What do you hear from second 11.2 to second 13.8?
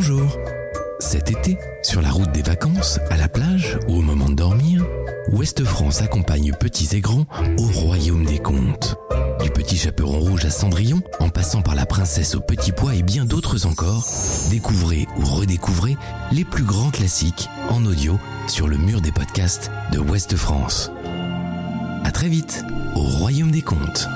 passant par la princesse au petit pois et bien d'autres